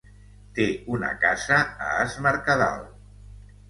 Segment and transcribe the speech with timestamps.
[0.59, 2.87] Té una casa a Es Mercadal.